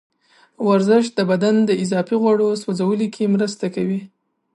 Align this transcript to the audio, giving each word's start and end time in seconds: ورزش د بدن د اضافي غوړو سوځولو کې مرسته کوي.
ورزش 0.67 1.05
د 1.17 1.19
بدن 1.31 1.55
د 1.69 1.71
اضافي 1.83 2.15
غوړو 2.21 2.47
سوځولو 2.61 3.07
کې 3.15 3.31
مرسته 3.35 3.65
کوي. 3.75 4.01